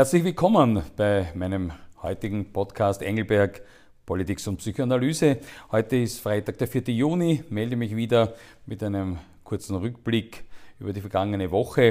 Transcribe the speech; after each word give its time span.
Herzlich 0.00 0.24
willkommen 0.24 0.82
bei 0.96 1.30
meinem 1.34 1.72
heutigen 2.00 2.54
Podcast 2.54 3.02
Engelberg 3.02 3.60
Politik 4.06 4.40
und 4.46 4.56
Psychoanalyse. 4.56 5.36
Heute 5.72 5.96
ist 5.98 6.20
Freitag, 6.20 6.56
der 6.56 6.68
4. 6.68 6.84
Juni, 6.84 7.44
melde 7.50 7.76
mich 7.76 7.94
wieder 7.94 8.32
mit 8.64 8.82
einem 8.82 9.18
kurzen 9.44 9.76
Rückblick 9.76 10.44
über 10.78 10.94
die 10.94 11.02
vergangene 11.02 11.50
Woche. 11.50 11.82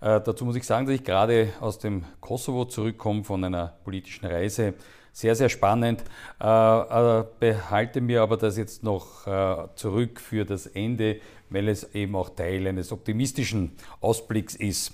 Äh, 0.00 0.20
dazu 0.20 0.44
muss 0.44 0.54
ich 0.54 0.62
sagen, 0.62 0.86
dass 0.86 0.94
ich 0.94 1.02
gerade 1.02 1.48
aus 1.58 1.80
dem 1.80 2.04
Kosovo 2.20 2.64
zurückkomme 2.64 3.24
von 3.24 3.42
einer 3.42 3.74
politischen 3.82 4.26
Reise. 4.26 4.74
Sehr, 5.10 5.34
sehr 5.34 5.48
spannend. 5.48 6.04
Äh, 6.40 6.46
äh, 6.46 7.24
behalte 7.40 8.00
mir 8.00 8.22
aber 8.22 8.36
das 8.36 8.56
jetzt 8.56 8.84
noch 8.84 9.26
äh, 9.26 9.66
zurück 9.74 10.20
für 10.20 10.44
das 10.44 10.68
Ende, 10.68 11.20
weil 11.50 11.66
es 11.66 11.92
eben 11.92 12.14
auch 12.14 12.30
Teil 12.30 12.68
eines 12.68 12.92
optimistischen 12.92 13.72
Ausblicks 14.00 14.54
ist. 14.54 14.92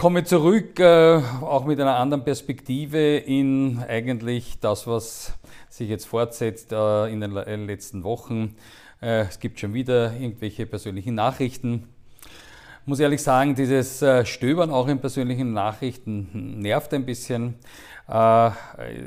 Komme 0.00 0.24
zurück, 0.24 0.80
äh, 0.80 1.20
auch 1.42 1.66
mit 1.66 1.78
einer 1.78 1.96
anderen 1.96 2.24
Perspektive 2.24 3.18
in 3.18 3.84
eigentlich 3.86 4.58
das, 4.58 4.86
was 4.86 5.34
sich 5.68 5.90
jetzt 5.90 6.06
fortsetzt 6.06 6.72
äh, 6.72 7.12
in 7.12 7.20
den 7.20 7.66
letzten 7.66 8.02
Wochen. 8.02 8.56
es 9.02 9.40
gibt 9.40 9.60
schon 9.60 9.74
wieder 9.74 10.14
irgendwelche 10.18 10.64
persönlichen 10.64 11.14
Nachrichten 11.14 11.86
muss 12.86 12.98
ehrlich 12.98 13.22
sagen, 13.22 13.54
dieses 13.54 14.02
äh, 14.02 14.26
Stöbern 14.26 14.70
auch 14.70 14.88
in 14.88 15.00
persönlichen 15.00 15.52
Nachrichten 15.52 16.58
nervt 16.60 16.92
ein 16.92 17.06
bisschen. 17.06 17.54
Äh, 18.08 18.50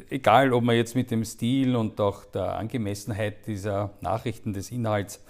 egal, 0.09 0.53
ob 0.53 0.63
man 0.63 0.75
jetzt 0.75 0.95
mit 0.95 1.11
dem 1.11 1.25
Stil 1.25 1.75
und 1.75 1.99
auch 1.99 2.23
der 2.23 2.55
Angemessenheit 2.55 3.45
dieser 3.45 3.89
Nachrichten, 3.99 4.53
des 4.53 4.71
Inhalts 4.71 5.21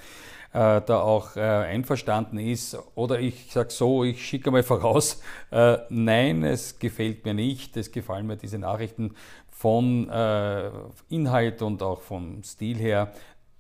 äh, 0.54 0.82
da 0.82 1.02
auch 1.02 1.36
äh, 1.36 1.42
einverstanden 1.42 2.38
ist. 2.38 2.78
Oder 2.96 3.20
ich 3.20 3.52
sage 3.52 3.72
so, 3.72 4.04
ich 4.04 4.26
schicke 4.26 4.52
mal 4.52 4.64
voraus, 4.64 5.22
äh, 5.52 5.78
nein, 5.90 6.44
es 6.44 6.80
gefällt 6.80 7.26
mir 7.26 7.34
nicht, 7.34 7.76
es 7.78 7.92
gefallen 7.92 8.28
mir 8.28 8.38
diese 8.38 8.60
Nachrichten 8.60 9.16
von 9.50 10.10
äh, 10.10 10.70
Inhalt 11.10 11.62
und 11.62 11.82
auch 11.82 12.02
vom 12.02 12.44
Stil 12.44 12.78
her 12.78 13.12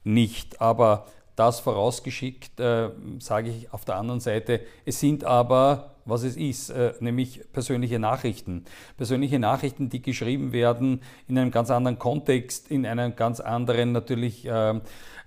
nicht. 0.03 0.61
Aber 0.61 1.05
das 1.35 1.59
vorausgeschickt, 1.59 2.59
äh, 2.59 2.89
sage 3.19 3.49
ich 3.49 3.73
auf 3.73 3.85
der 3.85 3.95
anderen 3.95 4.19
Seite, 4.19 4.61
es 4.85 4.99
sind 4.99 5.23
aber, 5.23 5.95
was 6.05 6.23
es 6.23 6.35
ist, 6.35 6.69
äh, 6.69 6.93
nämlich 6.99 7.41
persönliche 7.51 7.99
Nachrichten. 7.99 8.65
Persönliche 8.97 9.39
Nachrichten, 9.39 9.89
die 9.89 10.01
geschrieben 10.01 10.51
werden 10.53 11.01
in 11.27 11.37
einem 11.37 11.51
ganz 11.51 11.71
anderen 11.71 11.97
Kontext, 11.97 12.69
in 12.69 12.85
einer 12.85 13.09
ganz 13.11 13.39
anderen 13.39 13.91
natürlich 13.91 14.45
äh, 14.45 14.79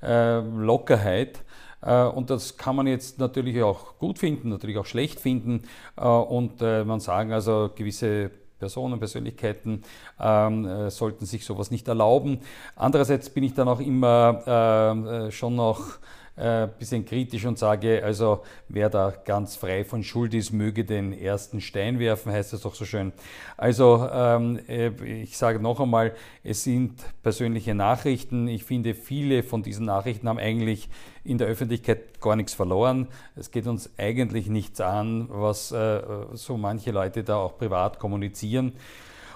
äh 0.03 0.41
Lockerheit. 0.41 1.43
Äh, 1.83 2.05
und 2.05 2.31
das 2.31 2.57
kann 2.57 2.77
man 2.77 2.87
jetzt 2.87 3.19
natürlich 3.19 3.63
auch 3.63 3.99
gut 3.99 4.19
finden, 4.19 4.49
natürlich 4.49 4.79
auch 4.79 4.87
schlecht 4.87 5.21
finden 5.21 5.63
äh, 5.97 6.07
und 6.07 6.61
man 6.61 7.01
sagen, 7.01 7.33
also 7.33 7.71
gewisse 7.75 8.31
Personen, 8.59 8.99
Persönlichkeiten 8.99 9.83
ähm, 10.21 10.67
äh, 10.67 10.91
sollten 10.91 11.27
sich 11.27 11.45
sowas 11.45 11.71
nicht 11.71 11.89
erlauben. 11.89 12.41
Andererseits 12.75 13.31
bin 13.31 13.45
ich 13.45 13.55
dann 13.55 13.69
auch 13.69 13.81
immer 13.81 14.43
äh, 14.47 15.27
äh 15.27 15.31
schon 15.31 15.57
noch 15.57 15.99
ein 16.37 16.65
äh, 16.65 16.69
bisschen 16.79 17.05
kritisch 17.05 17.47
und 17.47 17.59
sage, 17.59 18.05
also 18.05 18.43
wer 18.69 18.91
da 18.91 19.13
ganz 19.25 19.57
frei 19.57 19.85
von 19.85 20.05
Schuld 20.05 20.35
ist, 20.35 20.53
möge 20.53 20.85
den 20.85 21.13
ersten 21.13 21.61
Stein 21.61 21.99
werfen, 21.99 22.31
heißt 22.31 22.53
das 22.53 22.61
doch 22.61 22.75
so 22.75 22.85
schön. 22.85 23.13
Also 23.57 24.07
ähm, 24.13 24.61
äh, 24.69 24.89
ich 25.23 25.39
sage 25.39 25.61
noch 25.61 25.81
einmal, 25.81 26.15
es 26.45 26.65
sind 26.65 27.03
persönliche 27.23 27.75
Nachrichten. 27.75 28.49
Ich 28.49 28.65
finde, 28.65 28.95
viele 28.95 29.43
von 29.43 29.63
diesen 29.63 29.87
Nachrichten 29.87 30.29
haben 30.29 30.39
eigentlich 30.39 30.91
in 31.25 31.39
der 31.39 31.47
Öffentlichkeit 31.47 32.21
gar 32.21 32.37
nichts 32.37 32.53
verloren. 32.53 33.09
Es 33.35 33.51
geht 33.51 33.67
uns 33.67 33.91
eigentlich 33.97 34.49
nichts 34.49 34.81
an, 34.81 35.29
was 35.31 35.73
äh, 35.73 36.03
so 36.35 36.59
manche 36.59 36.91
Leute 36.91 37.25
da 37.25 37.37
auch 37.37 37.57
privat 37.57 37.99
kommunizieren. 37.99 38.75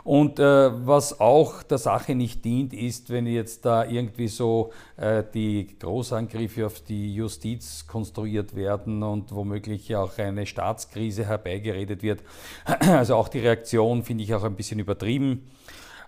Und 0.03 0.39
äh, 0.39 0.71
was 0.87 1.21
auch 1.21 1.63
der 1.63 1.79
Sache 1.79 2.15
nicht 2.15 2.45
dient, 2.45 2.73
ist, 2.73 3.11
wenn 3.11 3.27
jetzt 3.27 3.65
da 3.65 3.85
irgendwie 3.85 4.29
so 4.29 4.73
äh, 4.97 5.23
die 5.35 5.79
Großangriffe 5.79 6.67
auf 6.67 6.81
die 6.81 7.15
Justiz 7.15 7.87
konstruiert 7.87 8.57
werden 8.57 9.03
und 9.03 9.35
womöglich 9.35 9.95
auch 9.97 10.17
eine 10.19 10.47
Staatskrise 10.47 11.27
herbeigeredet 11.27 12.03
wird. 12.03 12.23
Also 12.91 13.15
auch 13.15 13.29
die 13.29 13.39
Reaktion 13.39 14.03
finde 14.03 14.25
ich 14.25 14.35
auch 14.35 14.43
ein 14.43 14.57
bisschen 14.57 14.79
übertrieben. 14.79 15.49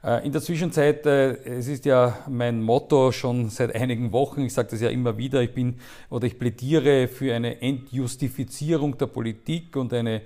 Äh, 0.02 0.26
in 0.26 0.32
der 0.32 0.42
Zwischenzeit, 0.42 1.06
äh, 1.06 1.34
es 1.44 1.68
ist 1.68 1.84
ja 1.84 2.18
mein 2.28 2.60
Motto 2.60 3.12
schon 3.12 3.50
seit 3.50 3.74
einigen 3.74 4.12
Wochen, 4.12 4.42
ich 4.42 4.52
sage 4.52 4.70
das 4.70 4.80
ja 4.80 4.88
immer 4.88 5.16
wieder, 5.16 5.42
ich 5.42 5.54
bin 5.54 5.76
oder 6.10 6.26
ich 6.26 6.38
plädiere 6.38 7.06
für 7.08 7.34
eine 7.34 7.60
Entjustifizierung 7.60 8.98
der 8.98 9.06
Politik 9.06 9.76
und 9.76 9.92
eine 9.92 10.22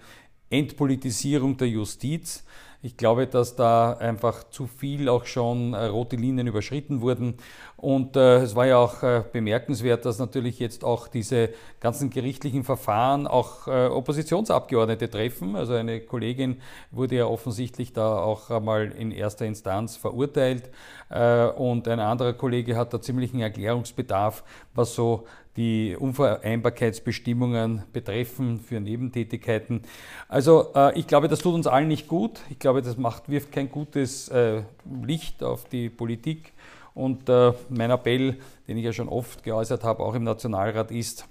Entpolitisierung 0.49 1.57
der 1.57 1.69
Justiz. 1.69 2.45
Ich 2.83 2.97
glaube, 2.97 3.27
dass 3.27 3.57
da 3.57 3.93
einfach 3.95 4.45
zu 4.51 4.67
viel 4.67 5.09
auch 5.09 5.25
schon 5.25 5.75
äh, 5.75 5.87
rote 5.87 6.17
Linien 6.17 6.47
überschritten 6.47 7.01
wurden. 7.01 7.35
Und 7.77 8.17
äh, 8.17 8.39
es 8.39 8.55
war 8.55 8.67
ja 8.67 8.79
auch 8.79 9.03
äh, 9.03 9.23
bemerkenswert, 9.33 10.05
dass 10.05 10.19
natürlich 10.19 10.59
jetzt 10.59 10.85
auch 10.85 11.09
diese 11.09 11.51
ganzen 11.81 12.11
gerichtlichen 12.11 12.65
Verfahren 12.65 13.27
auch 13.27 13.69
äh, 13.69 13.87
Oppositionsabgeordnete 13.87 15.11
treffen. 15.11 15.57
Also 15.57 15.75
eine 15.75 16.01
Kollegin 16.01 16.61
wurde 16.91 17.17
ja 17.17 17.27
offensichtlich 17.27 17.93
da 17.93 18.19
auch 18.19 18.51
einmal 18.51 18.93
in 18.93 19.11
erster 19.11 19.47
Instanz 19.47 19.97
verurteilt. 19.97 20.71
Äh, 21.11 21.47
und 21.47 21.89
ein 21.89 22.01
anderer 22.01 22.33
Kollege 22.33 22.77
hat 22.77 22.95
da 22.95 23.01
ziemlichen 23.01 23.41
Erklärungsbedarf, 23.41 24.45
was 24.75 24.95
so 24.95 25.27
die 25.57 25.97
Unvereinbarkeitsbestimmungen 25.99 27.83
betreffen 27.93 28.61
für 28.61 28.81
Nebentätigkeiten. 28.81 29.83
Also 30.29 30.73
äh, 30.75 30.99
ich 30.99 31.07
glaube, 31.07 31.29
das 31.29 31.41
tut 31.41 31.55
uns 31.55 31.67
allen 31.67 31.89
nicht 31.89 32.09
gut. 32.09 32.41
Ich 32.51 32.59
glaube, 32.59 32.83
das 32.83 32.97
macht, 32.97 33.29
wirft 33.29 33.53
kein 33.53 33.71
gutes 33.71 34.29
äh, 34.29 34.63
Licht 35.03 35.43
auf 35.43 35.65
die 35.69 35.89
Politik. 35.89 36.53
Und 36.95 37.29
äh, 37.29 37.53
mein 37.69 37.91
Appell, 37.91 38.37
den 38.69 38.79
ich 38.79 38.85
ja 38.85 38.93
schon 38.93 39.09
oft 39.09 39.43
geäußert 39.43 39.85
habe, 39.85 40.03
auch 40.03 40.15
im 40.15 40.25
Nationalrat, 40.25 40.91
ist, 40.91 41.27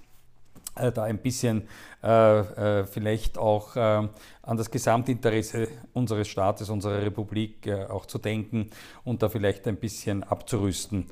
äh, 0.76 0.92
da 0.92 1.04
ein 1.04 1.18
bisschen 1.18 1.68
äh, 2.02 2.80
äh, 2.80 2.84
vielleicht 2.84 3.38
auch 3.38 3.76
an 3.76 4.56
das 4.56 4.70
Gesamtinteresse 4.70 5.68
unseres 5.92 6.28
Staates, 6.28 6.70
unserer 6.70 7.02
Republik 7.02 7.68
auch 7.88 8.06
zu 8.06 8.18
denken 8.18 8.70
und 9.04 9.22
da 9.22 9.28
vielleicht 9.28 9.66
ein 9.66 9.76
bisschen 9.76 10.22
abzurüsten. 10.22 11.06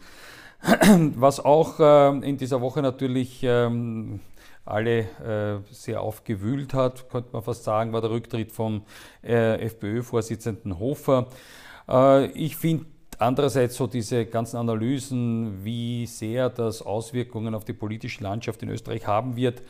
Was 1.16 1.41
auch 1.44 1.78
äh, 1.78 2.28
in 2.28 2.38
dieser 2.38 2.60
Woche 2.60 2.80
natürlich 2.80 3.41
ähm, 3.42 4.20
alle 4.64 5.00
äh, 5.00 5.75
sehr 5.75 6.00
aufgewühlt 6.00 6.72
hat, 6.72 7.10
könnte 7.10 7.30
man 7.32 7.42
fast 7.42 7.64
sagen, 7.64 7.92
war 7.92 8.00
der 8.00 8.10
Rücktritt 8.10 8.50
vom 8.50 8.82
äh, 9.22 9.60
FPÖ-Vorsitzenden 9.66 10.78
Hofer. 10.78 11.26
Äh, 11.86 12.26
ich 12.28 12.56
finde 12.56 12.86
andererseits 13.19 13.76
so 13.76 13.86
diese 13.86 14.25
ganzen 14.25 14.56
Analysen, 14.56 15.64
wie 15.64 16.06
sehr 16.06 16.48
das 16.48 16.81
Auswirkungen 16.81 17.54
auf 17.54 17.66
die 17.66 17.75
politische 17.75 18.25
Landschaft 18.25 18.62
in 18.62 18.70
Österreich 18.70 19.06
haben 19.06 19.36
wird, 19.36 19.62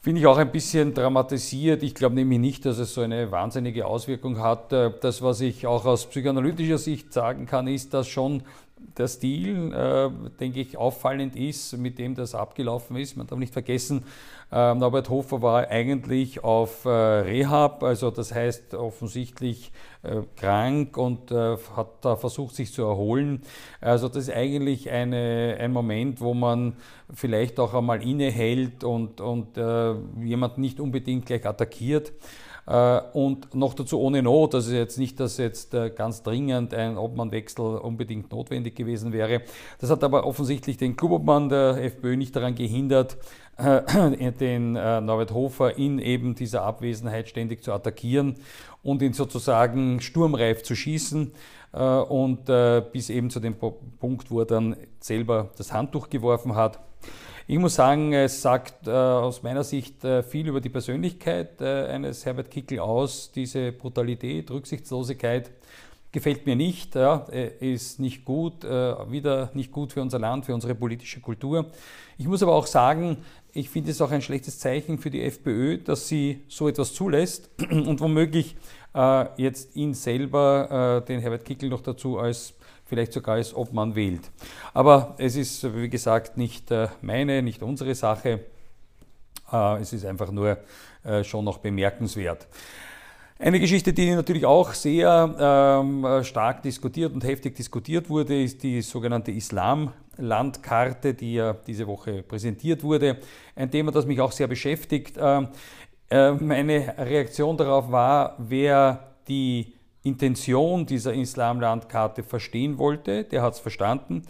finde 0.00 0.20
ich 0.20 0.26
auch 0.28 0.38
ein 0.38 0.52
bisschen 0.52 0.94
dramatisiert. 0.94 1.82
Ich 1.82 1.96
glaube 1.96 2.14
nämlich 2.14 2.38
nicht, 2.38 2.64
dass 2.64 2.78
es 2.78 2.94
so 2.94 3.00
eine 3.00 3.32
wahnsinnige 3.32 3.86
Auswirkung 3.86 4.40
hat. 4.40 4.72
Das, 4.72 5.22
was 5.22 5.40
ich 5.40 5.66
auch 5.66 5.84
aus 5.84 6.06
psychoanalytischer 6.06 6.78
Sicht 6.78 7.12
sagen 7.12 7.46
kann, 7.46 7.68
ist, 7.68 7.94
dass 7.94 8.08
schon 8.08 8.42
der 8.96 9.08
Stil, 9.08 9.72
äh, 9.72 10.10
denke 10.38 10.60
ich, 10.60 10.76
auffallend 10.76 11.36
ist, 11.36 11.76
mit 11.76 11.98
dem 11.98 12.14
das 12.14 12.34
abgelaufen 12.34 12.96
ist. 12.96 13.16
Man 13.16 13.26
darf 13.26 13.38
nicht 13.38 13.52
vergessen, 13.52 14.04
äh, 14.52 14.74
Norbert 14.74 15.08
Hofer 15.08 15.40
war 15.40 15.68
eigentlich 15.68 16.44
auf 16.44 16.84
äh, 16.84 16.90
Rehab, 16.90 17.82
also 17.82 18.10
das 18.10 18.34
heißt 18.34 18.74
offensichtlich 18.74 19.72
äh, 20.02 20.22
krank 20.36 20.98
und 20.98 21.30
äh, 21.30 21.56
hat 21.74 21.88
da 22.02 22.16
versucht, 22.16 22.54
sich 22.54 22.70
zu 22.72 22.82
erholen. 22.82 23.42
Also 23.80 24.08
das 24.08 24.28
ist 24.28 24.34
eigentlich 24.34 24.90
eine, 24.90 25.56
ein 25.58 25.72
Moment, 25.72 26.20
wo 26.20 26.34
man 26.34 26.76
vielleicht 27.14 27.58
auch 27.60 27.72
einmal 27.72 28.02
innehält 28.02 28.84
und, 28.84 29.22
und 29.22 29.56
äh, 29.56 29.94
jemand 30.22 30.58
nicht 30.58 30.80
unbedingt 30.80 31.24
gleich 31.24 31.46
attackiert. 31.46 32.12
Äh, 32.66 33.00
und 33.12 33.54
noch 33.54 33.74
dazu 33.74 34.00
ohne 34.00 34.22
Not, 34.22 34.54
also 34.54 34.72
jetzt 34.72 34.98
nicht, 34.98 35.18
dass 35.18 35.36
jetzt 35.36 35.74
äh, 35.74 35.90
ganz 35.90 36.22
dringend 36.22 36.74
ein 36.74 36.96
Obmannwechsel 36.96 37.78
unbedingt 37.78 38.30
notwendig 38.30 38.76
gewesen 38.76 39.12
wäre. 39.12 39.42
Das 39.80 39.90
hat 39.90 40.04
aber 40.04 40.26
offensichtlich 40.26 40.76
den 40.76 40.96
Klubobmann 40.96 41.48
der 41.48 41.82
FPÖ 41.82 42.16
nicht 42.16 42.36
daran 42.36 42.54
gehindert, 42.54 43.16
äh, 43.56 44.32
den 44.40 44.72
Norbert 44.72 45.32
Hofer 45.32 45.76
in 45.76 45.98
eben 45.98 46.34
dieser 46.34 46.62
Abwesenheit 46.62 47.28
ständig 47.28 47.64
zu 47.64 47.72
attackieren 47.72 48.36
und 48.82 49.02
ihn 49.02 49.12
sozusagen 49.12 50.00
sturmreif 50.00 50.62
zu 50.62 50.74
schießen 50.74 51.32
und 51.72 52.44
bis 52.92 53.08
eben 53.08 53.30
zu 53.30 53.40
dem 53.40 53.54
Punkt, 53.54 54.30
wo 54.30 54.40
er 54.40 54.44
dann 54.44 54.76
selber 55.00 55.48
das 55.56 55.72
Handtuch 55.72 56.10
geworfen 56.10 56.54
hat. 56.54 56.80
Ich 57.52 57.58
muss 57.58 57.74
sagen, 57.74 58.14
es 58.14 58.40
sagt 58.40 58.86
äh, 58.86 58.90
aus 58.90 59.42
meiner 59.42 59.62
Sicht 59.62 60.02
äh, 60.04 60.22
viel 60.22 60.48
über 60.48 60.62
die 60.62 60.70
Persönlichkeit 60.70 61.60
äh, 61.60 61.84
eines 61.84 62.24
Herbert 62.24 62.50
Kickel 62.50 62.78
aus. 62.78 63.30
Diese 63.30 63.72
Brutalität, 63.72 64.50
Rücksichtslosigkeit 64.50 65.50
gefällt 66.12 66.46
mir 66.46 66.56
nicht, 66.56 66.94
ja, 66.94 67.26
ist 67.60 68.00
nicht 68.00 68.24
gut, 68.24 68.64
äh, 68.64 68.94
wieder 69.10 69.50
nicht 69.52 69.70
gut 69.70 69.92
für 69.92 70.00
unser 70.00 70.18
Land, 70.18 70.46
für 70.46 70.54
unsere 70.54 70.74
politische 70.74 71.20
Kultur. 71.20 71.66
Ich 72.16 72.26
muss 72.26 72.42
aber 72.42 72.54
auch 72.54 72.66
sagen, 72.66 73.18
ich 73.52 73.68
finde 73.68 73.90
es 73.90 74.00
auch 74.00 74.12
ein 74.12 74.22
schlechtes 74.22 74.58
Zeichen 74.58 74.96
für 74.96 75.10
die 75.10 75.22
FPÖ, 75.22 75.76
dass 75.76 76.08
sie 76.08 76.44
so 76.48 76.68
etwas 76.68 76.94
zulässt 76.94 77.50
und 77.70 78.00
womöglich 78.00 78.56
jetzt 79.38 79.74
ihn 79.74 79.94
selber, 79.94 81.02
den 81.08 81.20
Herbert 81.20 81.46
Kickel 81.46 81.70
noch 81.70 81.80
dazu 81.80 82.18
als 82.18 82.52
vielleicht 82.92 83.14
sogar 83.14 83.36
als 83.36 83.56
Obmann 83.56 83.94
wählt. 83.94 84.30
Aber 84.74 85.14
es 85.16 85.34
ist, 85.34 85.74
wie 85.74 85.88
gesagt, 85.88 86.36
nicht 86.36 86.70
meine, 87.00 87.40
nicht 87.40 87.62
unsere 87.62 87.94
Sache. 87.94 88.40
Es 89.80 89.94
ist 89.94 90.04
einfach 90.04 90.30
nur 90.30 90.58
schon 91.22 91.46
noch 91.46 91.56
bemerkenswert. 91.56 92.46
Eine 93.38 93.58
Geschichte, 93.58 93.94
die 93.94 94.10
natürlich 94.10 94.44
auch 94.44 94.74
sehr 94.74 95.34
ähm, 95.82 96.06
stark 96.22 96.62
diskutiert 96.62 97.14
und 97.14 97.24
heftig 97.24 97.56
diskutiert 97.56 98.10
wurde, 98.10 98.42
ist 98.42 98.62
die 98.62 98.82
sogenannte 98.82 99.32
Islamlandkarte, 99.32 101.14
die 101.14 101.34
ja 101.34 101.54
diese 101.66 101.86
Woche 101.86 102.22
präsentiert 102.22 102.82
wurde. 102.82 103.16
Ein 103.56 103.70
Thema, 103.70 103.90
das 103.90 104.04
mich 104.04 104.20
auch 104.20 104.32
sehr 104.32 104.48
beschäftigt. 104.48 105.16
Ähm, 105.18 105.48
äh, 106.10 106.32
meine 106.32 106.94
Reaktion 106.98 107.56
darauf 107.56 107.90
war, 107.90 108.36
wer 108.38 109.14
die 109.26 109.72
Intention 110.02 110.86
dieser 110.86 111.14
Islamlandkarte 111.14 112.22
verstehen 112.22 112.78
wollte, 112.78 113.24
der 113.24 113.42
hat 113.42 113.54
es 113.54 113.60
verstanden. 113.60 114.22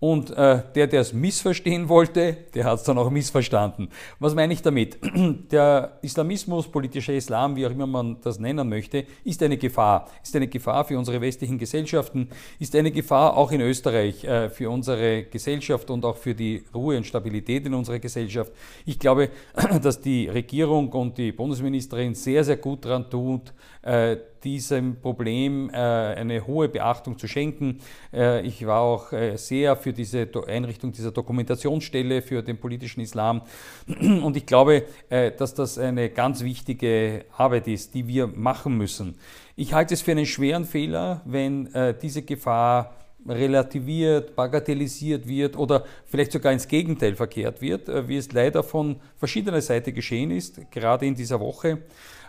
Und 0.00 0.30
äh, 0.30 0.62
der, 0.76 0.86
der 0.86 1.00
es 1.00 1.12
missverstehen 1.12 1.88
wollte, 1.88 2.36
der 2.54 2.64
hat 2.64 2.78
es 2.78 2.84
dann 2.84 2.98
auch 2.98 3.10
missverstanden. 3.10 3.88
Was 4.20 4.34
meine 4.34 4.52
ich 4.52 4.62
damit? 4.62 4.96
Der 5.50 5.98
Islamismus, 6.02 6.68
politischer 6.68 7.14
Islam, 7.14 7.56
wie 7.56 7.66
auch 7.66 7.70
immer 7.70 7.86
man 7.88 8.16
das 8.22 8.38
nennen 8.38 8.68
möchte, 8.68 9.06
ist 9.24 9.42
eine 9.42 9.56
Gefahr. 9.56 10.08
Ist 10.22 10.36
eine 10.36 10.46
Gefahr 10.46 10.84
für 10.84 10.96
unsere 10.96 11.20
westlichen 11.20 11.58
Gesellschaften, 11.58 12.28
ist 12.60 12.76
eine 12.76 12.92
Gefahr 12.92 13.36
auch 13.36 13.50
in 13.50 13.60
Österreich 13.60 14.22
äh, 14.22 14.50
für 14.50 14.70
unsere 14.70 15.24
Gesellschaft 15.24 15.90
und 15.90 16.04
auch 16.04 16.16
für 16.16 16.34
die 16.34 16.62
Ruhe 16.72 16.96
und 16.96 17.04
Stabilität 17.04 17.66
in 17.66 17.74
unserer 17.74 17.98
Gesellschaft. 17.98 18.52
Ich 18.86 19.00
glaube, 19.00 19.30
dass 19.82 20.00
die 20.00 20.28
Regierung 20.28 20.92
und 20.92 21.18
die 21.18 21.32
Bundesministerin 21.32 22.14
sehr, 22.14 22.44
sehr 22.44 22.58
gut 22.58 22.84
daran 22.84 23.10
tut, 23.10 23.52
äh, 23.82 24.16
diesem 24.44 25.00
Problem 25.00 25.70
äh, 25.70 25.76
eine 25.76 26.46
hohe 26.46 26.68
Beachtung 26.68 27.18
zu 27.18 27.28
schenken. 27.28 27.80
Äh, 28.12 28.46
ich 28.46 28.66
war 28.66 28.80
auch 28.80 29.08
sehr 29.36 29.76
für 29.76 29.92
diese 29.92 30.28
Einrichtung 30.46 30.92
dieser 30.92 31.10
Dokumentationsstelle 31.10 32.22
für 32.22 32.42
den 32.42 32.58
politischen 32.58 33.00
Islam 33.00 33.42
und 33.86 34.36
ich 34.36 34.46
glaube, 34.46 34.84
dass 35.08 35.54
das 35.54 35.78
eine 35.78 36.10
ganz 36.10 36.42
wichtige 36.42 37.24
Arbeit 37.36 37.68
ist, 37.68 37.94
die 37.94 38.06
wir 38.06 38.26
machen 38.26 38.76
müssen. 38.76 39.16
Ich 39.56 39.72
halte 39.72 39.94
es 39.94 40.02
für 40.02 40.12
einen 40.12 40.26
schweren 40.26 40.64
Fehler, 40.64 41.22
wenn 41.24 41.68
diese 42.00 42.22
Gefahr 42.22 42.94
relativiert, 43.26 44.34
bagatellisiert 44.36 45.26
wird 45.26 45.56
oder 45.56 45.84
vielleicht 46.06 46.32
sogar 46.32 46.52
ins 46.52 46.68
Gegenteil 46.68 47.14
verkehrt 47.14 47.60
wird, 47.60 47.88
wie 48.08 48.16
es 48.16 48.32
leider 48.32 48.62
von 48.62 48.96
verschiedener 49.16 49.60
Seite 49.60 49.92
geschehen 49.92 50.30
ist, 50.30 50.70
gerade 50.70 51.06
in 51.06 51.14
dieser 51.14 51.40
Woche. 51.40 51.78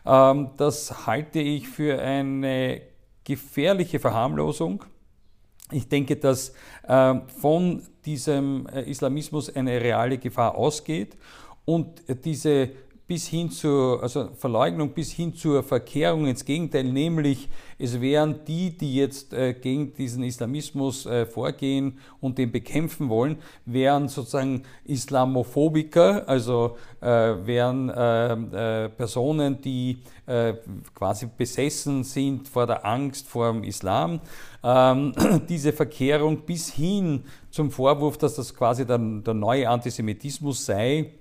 Ähm, 0.10 0.50
das 0.58 1.06
halte 1.06 1.40
ich 1.40 1.70
für 1.70 2.02
eine 2.02 2.82
gefährliche 3.24 4.00
Verharmlosung. 4.00 4.84
Ich 5.72 5.88
denke, 5.88 6.16
dass 6.16 6.54
ähm, 6.88 7.22
von 7.28 7.84
diesem 8.04 8.66
äh, 8.68 8.90
Islamismus 8.90 9.56
eine 9.56 9.80
reale 9.80 10.18
Gefahr 10.18 10.56
ausgeht 10.56 11.16
und 11.66 12.02
diese 12.26 12.72
bis 13.10 13.28
hin 13.28 13.50
zur 13.50 14.04
also 14.04 14.30
Verleugnung, 14.38 14.92
bis 14.92 15.12
hin 15.12 15.34
zur 15.34 15.64
Verkehrung 15.64 16.28
ins 16.28 16.46
Gegenteil, 16.46 16.84
nämlich 16.84 17.50
es 17.80 18.00
wären 18.00 18.46
die, 18.46 18.78
die 18.78 18.94
jetzt 18.94 19.34
äh, 19.34 19.56
gegen 19.56 19.96
diesen 19.96 20.24
Islamismus 20.24 21.08
äh, 21.08 21.26
vorgehen 21.26 21.98
und 22.22 22.38
den 22.38 22.52
bekämpfen 22.52 23.10
wollen, 23.10 23.38
wären 23.66 24.10
sozusagen 24.10 24.62
Islamophobiker, 24.86 26.30
also 26.30 26.78
äh, 27.02 27.08
wären 27.08 27.90
äh, 27.90 28.86
äh, 28.86 28.90
Personen, 28.90 29.60
die 29.60 30.04
äh, 30.28 30.54
quasi 30.94 31.28
besessen 31.36 32.04
sind 32.04 32.48
vor 32.48 32.68
der 32.68 32.86
Angst 32.86 33.28
vor 33.28 33.52
dem 33.52 33.64
Islam. 33.64 34.20
Ähm, 34.64 35.14
diese 35.50 35.74
Verkehrung 35.74 36.42
bis 36.42 36.72
hin 36.72 37.24
zum 37.50 37.72
Vorwurf, 37.72 38.20
dass 38.20 38.36
das 38.36 38.54
quasi 38.54 38.86
der, 38.86 39.00
der 39.00 39.34
neue 39.34 39.68
Antisemitismus 39.68 40.64
sei, 40.64 41.14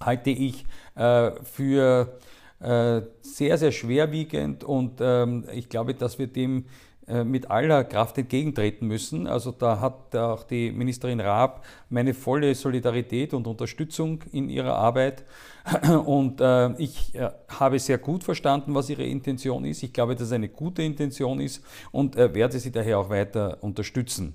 halte 0.00 0.30
ich 0.30 0.64
äh, 0.94 1.30
für 1.42 2.18
äh, 2.60 3.02
sehr, 3.20 3.58
sehr 3.58 3.72
schwerwiegend 3.72 4.64
und 4.64 4.98
ähm, 5.00 5.44
ich 5.52 5.68
glaube, 5.68 5.94
dass 5.94 6.18
wir 6.18 6.26
dem 6.26 6.64
äh, 7.08 7.24
mit 7.24 7.50
aller 7.50 7.84
Kraft 7.84 8.18
entgegentreten 8.18 8.86
müssen. 8.86 9.26
Also 9.26 9.50
da 9.50 9.80
hat 9.80 10.14
auch 10.14 10.42
die 10.42 10.70
Ministerin 10.70 11.20
Raab 11.20 11.64
meine 11.88 12.12
volle 12.12 12.54
Solidarität 12.54 13.32
und 13.32 13.46
Unterstützung 13.46 14.22
in 14.32 14.50
ihrer 14.50 14.74
Arbeit. 14.74 15.24
Und 16.04 16.40
äh, 16.42 16.72
ich 16.76 17.14
äh, 17.14 17.30
habe 17.48 17.78
sehr 17.78 17.96
gut 17.96 18.24
verstanden, 18.24 18.74
was 18.74 18.90
ihre 18.90 19.04
Intention 19.04 19.64
ist. 19.64 19.82
Ich 19.82 19.92
glaube, 19.92 20.16
dass 20.16 20.26
es 20.26 20.32
eine 20.32 20.50
gute 20.50 20.82
Intention 20.82 21.40
ist 21.40 21.64
und 21.92 22.16
werde 22.16 22.58
sie 22.58 22.72
daher 22.72 22.98
auch 22.98 23.08
weiter 23.08 23.56
unterstützen. 23.62 24.34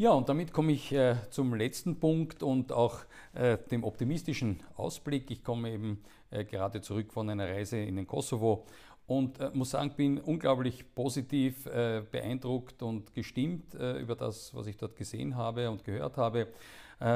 Ja, 0.00 0.12
und 0.12 0.28
damit 0.28 0.52
komme 0.52 0.70
ich 0.70 0.92
äh, 0.92 1.16
zum 1.30 1.54
letzten 1.54 1.98
Punkt 1.98 2.44
und 2.44 2.70
auch 2.70 3.00
äh, 3.34 3.58
dem 3.58 3.82
optimistischen 3.82 4.62
Ausblick. 4.76 5.28
Ich 5.32 5.42
komme 5.42 5.72
eben 5.72 5.98
äh, 6.30 6.44
gerade 6.44 6.80
zurück 6.80 7.12
von 7.12 7.28
einer 7.28 7.48
Reise 7.48 7.78
in 7.78 7.96
den 7.96 8.06
Kosovo 8.06 8.64
und 9.08 9.40
äh, 9.40 9.50
muss 9.52 9.70
sagen, 9.70 9.90
bin 9.96 10.20
unglaublich 10.20 10.94
positiv 10.94 11.66
äh, 11.66 12.04
beeindruckt 12.08 12.80
und 12.80 13.12
gestimmt 13.12 13.74
äh, 13.74 13.98
über 13.98 14.14
das, 14.14 14.54
was 14.54 14.68
ich 14.68 14.76
dort 14.76 14.94
gesehen 14.94 15.34
habe 15.34 15.68
und 15.68 15.82
gehört 15.82 16.16
habe. 16.16 16.46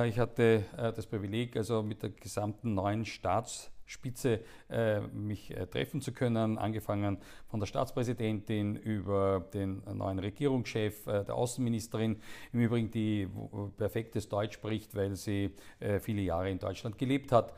ich 0.06 0.18
hatte 0.18 0.64
das 0.76 1.06
Privileg, 1.06 1.56
also 1.56 1.82
mit 1.82 2.04
der 2.04 2.10
gesamten 2.10 2.74
neuen 2.74 3.04
Staats 3.04 3.71
Spitze 3.92 4.40
äh, 4.70 5.00
mich 5.00 5.50
äh, 5.50 5.66
treffen 5.66 6.00
zu 6.00 6.12
können, 6.12 6.58
angefangen 6.58 7.18
von 7.48 7.60
der 7.60 7.66
Staatspräsidentin 7.66 8.76
über 8.76 9.46
den 9.52 9.82
neuen 9.92 10.18
Regierungschef, 10.18 11.06
äh, 11.06 11.24
der 11.24 11.34
Außenministerin, 11.34 12.16
im 12.52 12.60
Übrigen 12.60 12.90
die 12.90 13.28
perfektes 13.76 14.28
Deutsch 14.28 14.54
spricht, 14.54 14.94
weil 14.94 15.14
sie 15.14 15.50
äh, 15.80 16.00
viele 16.00 16.22
Jahre 16.22 16.50
in 16.50 16.58
Deutschland 16.58 16.98
gelebt 16.98 17.32
hat. 17.32 17.52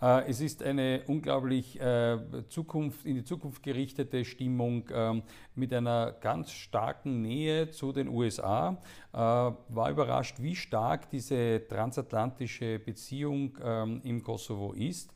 Äh, 0.00 0.28
es 0.28 0.40
ist 0.40 0.62
eine 0.62 1.02
unglaublich 1.06 1.80
äh, 1.80 2.18
Zukunft, 2.48 3.06
in 3.06 3.14
die 3.14 3.24
Zukunft 3.24 3.62
gerichtete 3.62 4.24
Stimmung 4.24 4.84
ähm, 4.92 5.22
mit 5.54 5.72
einer 5.72 6.12
ganz 6.12 6.50
starken 6.50 7.22
Nähe 7.22 7.70
zu 7.70 7.92
den 7.92 8.08
USA. 8.08 8.78
War 9.12 9.90
überrascht, 9.90 10.42
wie 10.42 10.54
stark 10.54 11.08
diese 11.08 11.66
transatlantische 11.66 12.78
Beziehung 12.78 13.56
ähm, 13.64 14.02
im 14.04 14.22
Kosovo 14.22 14.72
ist. 14.72 15.14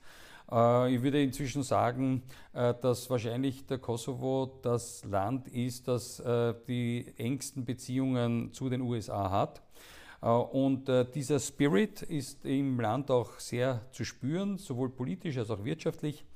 Äh, 0.50 0.94
ich 0.94 1.02
würde 1.02 1.22
inzwischen 1.22 1.62
sagen, 1.62 2.22
äh, 2.52 2.74
dass 2.80 3.08
wahrscheinlich 3.10 3.66
der 3.66 3.78
Kosovo 3.78 4.58
das 4.62 5.04
Land 5.04 5.48
ist, 5.48 5.88
das 5.88 6.20
äh, 6.20 6.54
die 6.66 7.06
engsten 7.16 7.64
Beziehungen 7.64 8.52
zu 8.52 8.68
den 8.68 8.80
USA 8.80 9.30
hat. 9.30 9.62
Und 10.22 10.92
dieser 11.14 11.40
Spirit 11.40 12.02
ist 12.02 12.44
im 12.44 12.78
Land 12.78 13.10
auch 13.10 13.38
sehr 13.38 13.80
zu 13.90 14.04
spüren, 14.04 14.58
sowohl 14.58 14.90
politisch 14.90 15.38
als 15.38 15.50
auch 15.50 15.64
wirtschaftlich. 15.64 16.26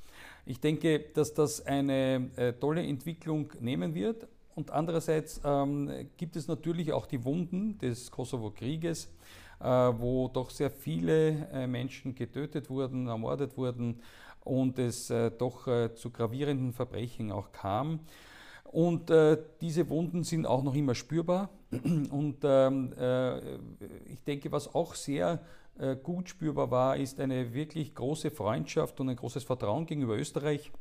Ich 0.47 0.59
denke, 0.59 1.00
dass 1.12 1.35
das 1.35 1.66
eine 1.66 2.56
tolle 2.61 2.83
Entwicklung 2.83 3.52
nehmen 3.61 3.94
wird. 3.94 4.26
Und 4.54 4.71
andererseits 4.71 5.38
ähm, 5.44 6.09
gibt 6.16 6.37
es 6.37 6.49
natürlich 6.49 6.94
auch 6.94 7.04
die 7.04 7.26
Wunden 7.26 7.76
des 7.76 8.11
Kosovo-Krieges. 8.11 9.11
Äh, 9.64 9.99
wo 9.99 10.28
doch 10.28 10.50
sehr 10.50 10.71
viele 10.71 11.49
äh, 11.50 11.66
Menschen 11.66 12.14
getötet 12.14 12.68
wurden, 12.68 13.06
ermordet 13.06 13.56
wurden 13.56 14.02
und 14.44 14.78
es 14.78 15.09
äh, 15.09 15.30
doch 15.30 15.66
zu 15.94 16.11
gravierenden 16.11 16.75
Verbrechen 16.75 17.33
auch 17.33 17.50
kam. 17.50 18.00
Und 18.64 19.09
äh, 19.09 19.38
diese 19.62 19.88
Wunden 19.88 20.23
sind 20.23 20.47
auch 20.47 20.62
noch 20.62 20.75
immer 20.75 20.94
spürbar. 20.94 21.49
Und 22.11 22.38
ähm, 22.42 22.92
äh, 22.99 23.38
ich 24.12 24.23
denke, 24.26 24.50
was 24.50 24.75
auch 24.75 24.94
sehr 24.97 25.40
äh, 25.78 25.94
gut 25.94 26.28
spürbar 26.28 26.71
war, 26.71 26.97
ist 26.97 27.21
eine 27.21 27.54
wirklich 27.54 27.94
große 27.94 28.33
Freundschaft 28.33 29.00
und 29.00 29.09
ein 29.09 29.16
großes 29.16 29.44
Vertrauen 29.44 29.87
gegenüber 29.87 30.18
Österreich. 30.18 30.73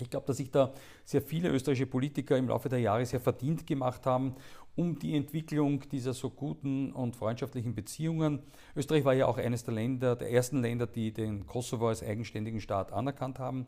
Ich 0.00 0.08
glaube, 0.08 0.26
dass 0.26 0.38
sich 0.38 0.50
da 0.50 0.72
sehr 1.04 1.20
viele 1.20 1.50
österreichische 1.50 1.86
Politiker 1.86 2.38
im 2.38 2.48
Laufe 2.48 2.70
der 2.70 2.80
Jahre 2.80 3.04
sehr 3.04 3.20
verdient 3.20 3.66
gemacht 3.66 4.06
haben 4.06 4.34
um 4.80 4.98
die 4.98 5.14
Entwicklung 5.14 5.86
dieser 5.90 6.14
so 6.14 6.30
guten 6.30 6.92
und 6.92 7.14
freundschaftlichen 7.14 7.74
Beziehungen. 7.74 8.40
Österreich 8.74 9.04
war 9.04 9.12
ja 9.12 9.26
auch 9.26 9.36
eines 9.36 9.62
der 9.62 9.74
Länder, 9.74 10.16
der 10.16 10.32
ersten 10.32 10.62
Länder, 10.62 10.86
die 10.86 11.12
den 11.12 11.46
Kosovo 11.46 11.88
als 11.88 12.02
eigenständigen 12.02 12.62
Staat 12.62 12.90
anerkannt 12.90 13.38
haben. 13.38 13.66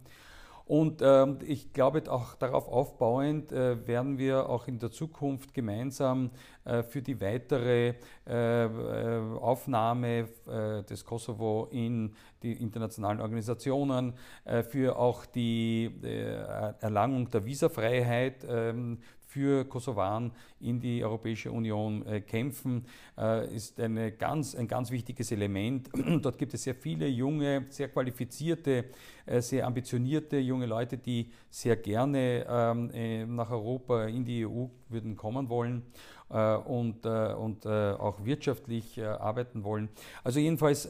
Und 0.65 1.03
ähm, 1.03 1.39
ich 1.47 1.75
glaube, 1.75 2.03
auch 2.11 2.35
darauf 2.37 2.67
aufbauend 2.69 3.53
äh, 3.53 3.87
werden 3.87 4.17
wir 4.17 4.49
auch 4.49 4.69
in 4.69 4.79
der 4.79 4.91
Zukunft 4.91 5.53
gemeinsam 5.53 6.31
äh, 6.65 6.83
für 6.83 7.03
die 7.03 7.21
weitere 7.21 7.95
äh, 8.27 8.65
äh 8.65 9.19
Aufnahme 9.39 10.29
äh, 10.47 10.83
des 10.85 11.05
Kosovo 11.05 11.69
in 11.73 12.15
die 12.43 12.53
internationalen 12.53 13.21
Organisationen, 13.21 14.15
äh, 14.45 14.63
für 14.63 14.97
auch 14.97 15.27
die 15.27 15.91
Erlangung 16.81 17.29
der 17.31 17.45
Visafreiheit 17.45 18.47
ähm, 18.49 18.99
für 19.33 19.65
Kosovaren 19.65 20.31
in 20.61 20.79
die 20.79 21.03
Europäische 21.03 21.51
Union 21.51 22.05
äh, 22.07 22.21
kämpfen, 22.21 22.85
äh, 23.17 23.55
ist 23.55 23.81
eine 23.81 24.13
ganz, 24.13 24.55
ein 24.55 24.69
ganz 24.69 24.91
wichtiges 24.91 25.33
Element. 25.33 25.89
Dort 26.23 26.37
gibt 26.37 26.53
es 26.53 26.65
sehr 26.65 26.75
viele 26.75 27.09
junge, 27.09 27.65
sehr 27.71 27.89
qualifizierte, 27.89 28.85
äh, 29.25 29.41
sehr 29.41 29.67
ambitionierte 29.67 30.37
junge 30.37 30.67
Leute, 30.67 30.99
die 30.99 31.31
sehr 31.49 31.77
gerne 31.77 32.45
ähm, 32.47 33.35
nach 33.35 33.51
Europa 33.51 34.05
in 34.05 34.25
die 34.25 34.47
EU 34.47 34.67
würden 34.89 35.17
kommen 35.17 35.49
wollen 35.49 35.83
und, 36.29 37.05
und 37.05 37.67
auch 37.67 38.25
wirtschaftlich 38.25 39.03
arbeiten 39.05 39.65
wollen. 39.65 39.91
Also 40.25 40.41
jedenfalls, 40.41 40.89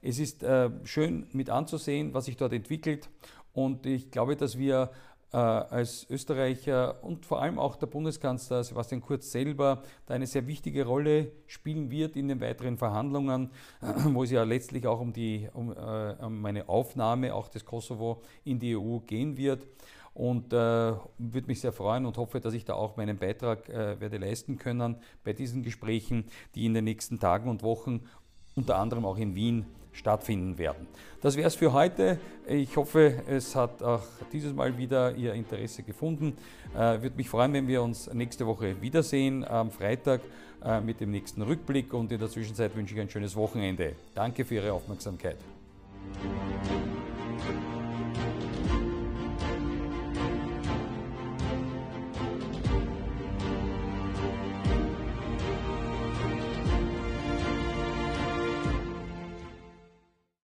es 0.00 0.18
ist 0.18 0.42
schön 0.84 1.26
mit 1.32 1.50
anzusehen, 1.50 2.14
was 2.14 2.24
sich 2.24 2.38
dort 2.38 2.54
entwickelt. 2.54 3.10
Und 3.52 3.84
ich 3.86 4.10
glaube, 4.10 4.36
dass 4.36 4.56
wir 4.56 4.90
als 5.36 6.06
Österreicher 6.08 7.04
und 7.04 7.26
vor 7.26 7.42
allem 7.42 7.58
auch 7.58 7.76
der 7.76 7.86
Bundeskanzler 7.86 8.64
Sebastian 8.64 9.02
Kurz 9.02 9.30
selber 9.30 9.82
da 10.06 10.14
eine 10.14 10.26
sehr 10.26 10.46
wichtige 10.46 10.86
Rolle 10.86 11.32
spielen 11.46 11.90
wird 11.90 12.16
in 12.16 12.28
den 12.28 12.40
weiteren 12.40 12.78
Verhandlungen, 12.78 13.50
wo 14.06 14.22
es 14.22 14.30
ja 14.30 14.42
letztlich 14.44 14.86
auch 14.86 15.00
um, 15.00 15.12
die, 15.12 15.48
um, 15.52 15.70
äh, 15.72 16.14
um 16.24 16.44
eine 16.46 16.68
Aufnahme 16.68 17.34
auch 17.34 17.48
des 17.48 17.64
Kosovo 17.64 18.22
in 18.44 18.58
die 18.58 18.76
EU 18.76 19.00
gehen 19.00 19.36
wird. 19.36 19.66
Und 20.14 20.52
äh, 20.52 20.56
würde 20.56 21.46
mich 21.46 21.60
sehr 21.60 21.72
freuen 21.72 22.04
und 22.04 22.16
hoffe, 22.16 22.40
dass 22.40 22.52
ich 22.54 22.64
da 22.64 22.74
auch 22.74 22.96
meinen 22.96 23.18
Beitrag 23.18 23.68
äh, 23.68 24.00
werde 24.00 24.16
leisten 24.16 24.58
können 24.58 24.96
bei 25.22 25.32
diesen 25.32 25.62
Gesprächen, 25.62 26.24
die 26.54 26.66
in 26.66 26.74
den 26.74 26.84
nächsten 26.84 27.20
Tagen 27.20 27.48
und 27.48 27.62
Wochen 27.62 28.00
unter 28.56 28.78
anderem 28.78 29.04
auch 29.04 29.16
in 29.16 29.36
Wien 29.36 29.66
stattfinden 29.92 30.58
werden. 30.58 30.86
Das 31.20 31.36
wäre 31.36 31.48
es 31.48 31.54
für 31.54 31.72
heute. 31.72 32.18
Ich 32.46 32.76
hoffe, 32.76 33.22
es 33.28 33.56
hat 33.56 33.82
auch 33.82 34.02
dieses 34.32 34.54
Mal 34.54 34.76
wieder 34.78 35.14
Ihr 35.14 35.34
Interesse 35.34 35.82
gefunden. 35.82 36.36
Äh, 36.74 37.02
Würde 37.02 37.16
mich 37.16 37.28
freuen, 37.28 37.52
wenn 37.52 37.66
wir 37.66 37.82
uns 37.82 38.12
nächste 38.12 38.46
Woche 38.46 38.80
wiedersehen 38.80 39.44
am 39.44 39.70
Freitag 39.70 40.20
äh, 40.64 40.80
mit 40.80 41.00
dem 41.00 41.10
nächsten 41.10 41.42
Rückblick 41.42 41.92
und 41.92 42.12
in 42.12 42.18
der 42.18 42.28
Zwischenzeit 42.28 42.74
wünsche 42.76 42.94
ich 42.94 43.00
ein 43.00 43.10
schönes 43.10 43.34
Wochenende. 43.36 43.94
Danke 44.14 44.44
für 44.44 44.56
Ihre 44.56 44.72
Aufmerksamkeit. 44.72 45.38